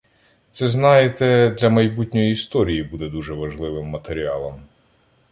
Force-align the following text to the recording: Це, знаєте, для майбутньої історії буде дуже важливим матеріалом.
Це, 0.49 0.67
знаєте, 0.69 1.49
для 1.59 1.69
майбутньої 1.69 2.31
історії 2.31 2.83
буде 2.83 3.09
дуже 3.09 3.33
важливим 3.33 3.87
матеріалом. 3.87 4.61